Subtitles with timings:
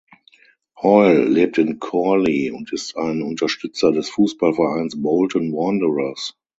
[0.81, 6.35] Hoyle lebt in Chorley und ist ein Unterstützer des Fußballvereins Bolton Wanderers.